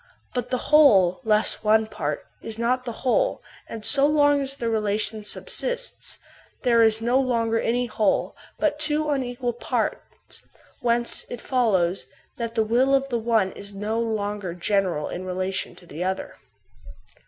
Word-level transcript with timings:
But 0.33 0.49
the 0.49 0.57
whole, 0.73 1.21
less 1.23 1.63
one 1.63 1.85
part, 1.85 2.25
is 2.41 2.57
not 2.57 2.85
the 2.85 2.91
whole, 3.05 3.43
and 3.67 3.85
so 3.85 4.07
long 4.07 4.41
as 4.41 4.55
the 4.55 4.67
relation 4.67 5.23
subsists, 5.23 6.17
there 6.63 6.81
is 6.81 7.01
no 7.01 7.19
longer 7.19 7.59
any 7.59 7.85
whole, 7.85 8.35
but 8.57 8.79
two 8.79 9.11
unequal 9.11 9.53
parts; 9.53 10.41
whence 10.79 11.27
it 11.29 11.39
follows 11.39 12.07
that 12.37 12.55
the 12.55 12.63
will 12.65 12.95
of 12.95 13.09
the 13.09 13.19
one 13.19 13.51
is 13.51 13.75
no 13.75 13.99
longer 13.99 14.55
general 14.55 15.07
in 15.07 15.23
relation 15.23 15.75
to 15.75 15.85
the 15.85 16.03
other. 16.03 16.33